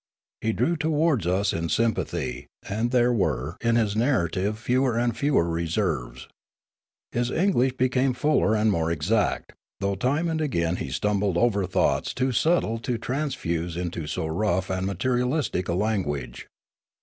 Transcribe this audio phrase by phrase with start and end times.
[0.41, 5.15] He drew to wards us in sympathy, and there were in his narrative fewer and
[5.15, 6.27] fewer reserves.
[7.11, 12.15] His English became fuller and more exact, though time and again he stumbled over thoughts
[12.15, 16.47] too subtle to transfuse into so rough and materialistic a language.